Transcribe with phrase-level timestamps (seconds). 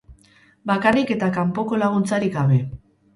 [0.69, 2.59] Bakarrik eta kanpoko laguntzarik gabe.